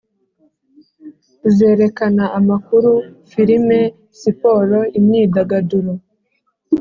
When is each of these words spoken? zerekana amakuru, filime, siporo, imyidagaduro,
zerekana 1.55 2.25
amakuru, 2.39 2.91
filime, 3.29 3.79
siporo, 4.19 4.79
imyidagaduro, 4.97 5.91